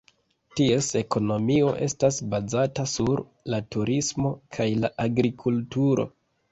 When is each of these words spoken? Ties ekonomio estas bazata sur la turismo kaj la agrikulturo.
Ties 0.59 0.87
ekonomio 1.01 1.67
estas 1.89 2.19
bazata 2.33 2.87
sur 2.95 3.23
la 3.55 3.63
turismo 3.77 4.35
kaj 4.59 4.71
la 4.85 4.95
agrikulturo. 5.09 6.13